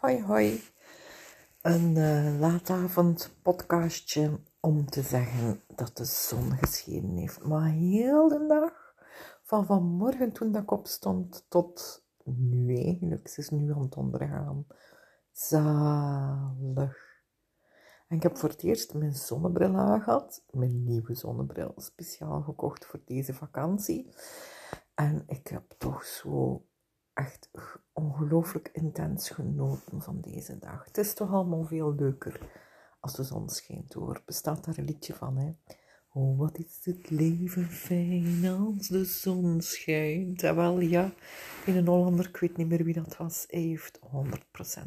[0.00, 0.62] Hoi hoi.
[1.62, 7.44] Een uh, laatavond podcastje om te zeggen dat de zon geschenen heeft.
[7.44, 8.94] Maar heel de dag,
[9.42, 14.66] van vanmorgen toen ik opstond tot nu eigenlijk, ze is nu aan het ondergaan.
[15.32, 16.96] Zalig.
[18.08, 20.44] En ik heb voor het eerst mijn zonnebril aangehad.
[20.50, 24.14] Mijn nieuwe zonnebril, speciaal gekocht voor deze vakantie.
[24.94, 26.62] En ik heb toch zo
[27.18, 27.50] echt
[27.92, 30.84] ongelooflijk intens genoten van deze dag.
[30.84, 32.40] Het is toch allemaal veel leuker
[33.00, 34.22] als de zon schijnt hoor.
[34.24, 35.52] Bestaat daar een liedje van, hè?
[36.12, 40.42] Oh, wat is het leven fijn als de zon schijnt.
[40.42, 41.12] En wel, ja,
[41.66, 44.02] in een Hollander, ik weet niet meer wie dat was, heeft 100%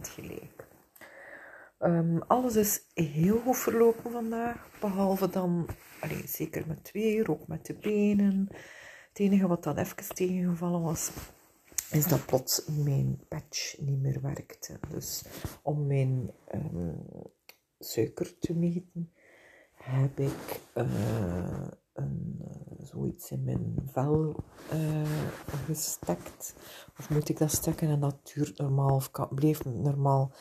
[0.00, 0.66] gelijk.
[1.78, 5.68] Um, alles is heel goed verlopen vandaag, behalve dan,
[6.00, 8.46] allez, zeker met twee, ook met de benen.
[9.08, 11.10] Het enige wat dan even tegengevallen was,
[11.90, 14.78] is dat plots mijn patch niet meer werkte.
[14.88, 15.24] Dus
[15.62, 16.96] om mijn um,
[17.78, 19.12] suiker te meten,
[19.72, 25.02] heb ik uh, een, uh, zoiets in mijn vel uh,
[25.64, 26.54] gestekt.
[26.98, 27.88] Of moet ik dat stekken?
[27.88, 30.32] En dat duurt normaal, of kan, bleef normaal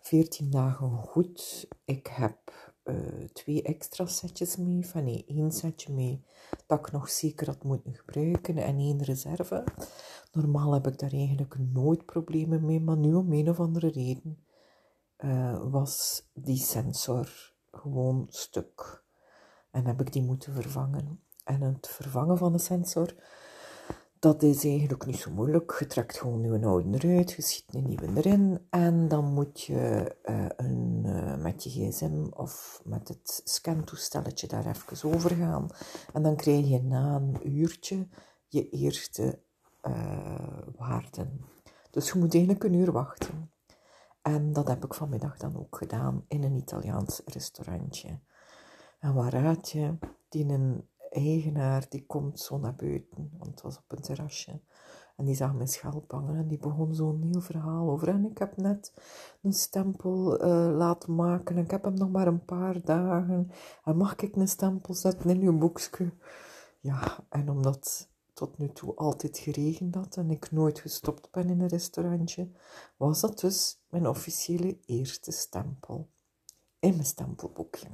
[0.00, 1.68] 14 dagen goed.
[1.84, 2.69] Ik heb
[3.32, 6.24] twee extra setjes mee, van nee, één setje mee
[6.66, 9.64] dat ik nog zeker had moeten gebruiken en één reserve.
[10.32, 14.44] Normaal heb ik daar eigenlijk nooit problemen mee, maar nu om een of andere reden
[15.18, 19.04] uh, was die sensor gewoon stuk.
[19.70, 21.20] En heb ik die moeten vervangen.
[21.44, 23.14] En het vervangen van de sensor,
[24.20, 25.76] dat is eigenlijk niet zo moeilijk.
[25.78, 28.66] Je trekt gewoon een oude eruit, je schiet een nieuwe erin.
[28.70, 34.66] En dan moet je uh, een, uh, met je gsm of met het scantoestelletje daar
[34.66, 35.68] even over gaan.
[36.12, 38.08] En dan krijg je na een uurtje
[38.48, 39.38] je eerste
[39.82, 41.44] uh, waarden.
[41.90, 43.52] Dus je moet eigenlijk een uur wachten.
[44.22, 48.18] En dat heb ik vanmiddag dan ook gedaan in een Italiaans restaurantje.
[48.98, 53.84] En waaruit je, die een eigenaar, die komt zo naar buiten, want het was op
[53.88, 54.60] een terrasje.
[55.16, 58.08] En die zag mijn schelp hangen en die begon zo'n heel verhaal over.
[58.08, 58.92] En ik heb net
[59.42, 63.50] een stempel uh, laten maken en ik heb hem nog maar een paar dagen.
[63.84, 66.12] En mag ik een stempel zetten in uw boekje?
[66.80, 71.60] Ja, en omdat tot nu toe altijd geregend had en ik nooit gestopt ben in
[71.60, 72.50] een restaurantje,
[72.96, 76.08] was dat dus mijn officiële eerste stempel
[76.78, 77.88] in mijn stempelboekje.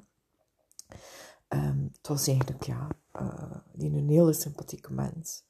[1.49, 2.89] Um, het was eigenlijk, ja,
[3.21, 5.45] uh, die een hele sympathieke mens,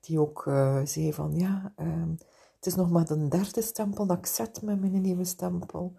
[0.00, 2.18] die ook uh, zei van, ja, um,
[2.56, 5.96] het is nog maar de derde stempel dat ik zet met mijn nieuwe stempel.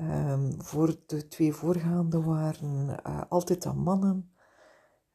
[0.00, 4.32] Um, voor de twee voorgaande waren uh, altijd aan mannen.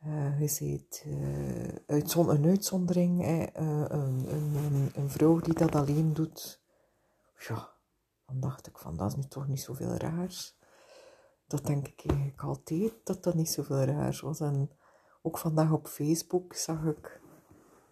[0.05, 6.61] Uh, je ziet uh, uitzon een uitzondering, een, een, een, vrouw die dat alleen doet.
[7.47, 7.69] Ja,
[8.25, 10.54] dan dacht ik van dat is nu toch niet zoveel raars.
[11.47, 14.39] Dat denk ik eigenlijk altijd, dat dat niet zoveel raars was.
[14.39, 14.69] En
[15.21, 17.21] ook vandaag op Facebook zag ik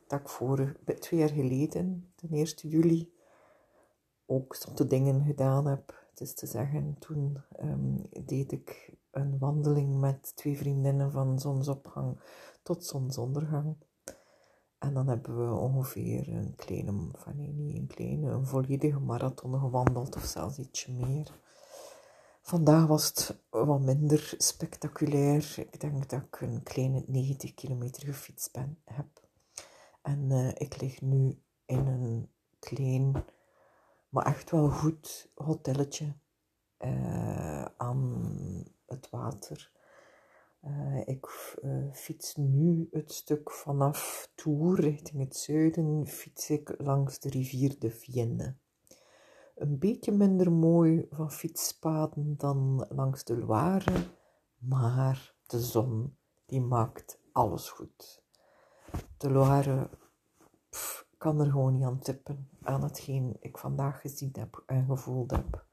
[0.07, 3.13] dat ik voor twee jaar geleden, de 1 juli,
[4.25, 6.01] ook sommige dingen gedaan heb.
[6.09, 12.19] Het is te zeggen, toen um, deed ik een wandeling met twee vriendinnen van zonsopgang
[12.63, 13.75] tot zonsondergang.
[14.77, 19.59] En dan hebben we ongeveer een kleine, van nee, niet een kleine, een volledige marathon
[19.59, 21.31] gewandeld of zelfs ietsje meer.
[22.45, 25.55] Vandaag was het wat minder spectaculair.
[25.57, 29.27] Ik denk dat ik een kleine 90 kilometer gefietst ben, heb.
[30.01, 33.25] En uh, ik lig nu in een klein,
[34.09, 36.13] maar echt wel goed hotelletje
[36.79, 38.33] uh, aan
[38.85, 39.71] het water.
[40.63, 41.27] Uh, ik
[41.93, 47.91] fiets nu het stuk vanaf Tours richting het zuiden, fiets ik langs de rivier de
[47.91, 48.55] Vienne.
[49.55, 54.05] Een beetje minder mooi van fietspaden dan langs de Loire,
[54.57, 58.23] maar de zon die maakt alles goed.
[59.17, 59.89] De Loire
[61.17, 65.65] kan er gewoon niet aan tippen aan hetgeen ik vandaag gezien heb en gevoeld heb.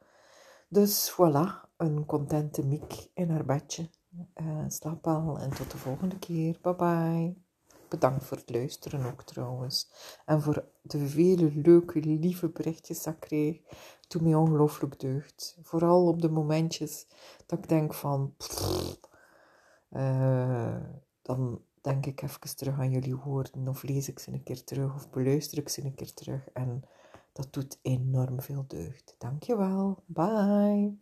[0.68, 3.90] Dus voilà, een contente Miek in haar bedje.
[4.34, 6.58] Uh, slaap wel en tot de volgende keer.
[6.62, 7.49] Bye bye.
[7.90, 9.90] Bedankt voor het luisteren ook trouwens.
[10.24, 13.60] En voor de vele leuke, lieve berichtjes dat ik kreeg.
[14.08, 15.58] Toen mij ongelooflijk deugd.
[15.62, 17.06] Vooral op de momentjes
[17.46, 18.34] dat ik denk van...
[19.90, 20.76] uh,
[21.22, 23.68] dan denk ik even terug aan jullie woorden.
[23.68, 24.94] Of lees ik ze een keer terug.
[24.94, 26.48] Of beluister ik ze een keer terug.
[26.52, 26.82] En
[27.32, 29.14] dat doet enorm veel deugd.
[29.18, 30.02] Dankjewel.
[30.06, 30.98] Bye.